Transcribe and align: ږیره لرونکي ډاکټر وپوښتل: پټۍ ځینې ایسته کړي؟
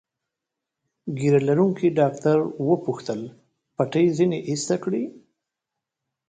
ږیره 1.17 1.41
لرونکي 1.47 1.87
ډاکټر 1.99 2.37
وپوښتل: 2.69 3.21
پټۍ 3.75 4.05
ځینې 4.17 4.37
ایسته 4.49 4.75
کړي؟ 4.83 5.03